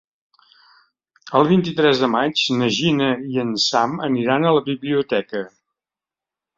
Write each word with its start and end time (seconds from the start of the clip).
El 1.39 1.45
vint-i-tres 1.51 2.01
de 2.05 2.09
maig 2.15 2.43
na 2.63 2.71
Gina 2.79 3.13
i 3.35 3.39
en 3.47 3.55
Sam 3.69 3.97
aniran 4.11 4.45
a 4.53 4.59
la 4.61 4.67
biblioteca. 4.75 5.49